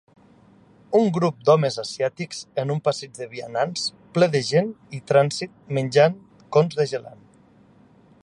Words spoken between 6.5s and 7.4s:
cons de gelat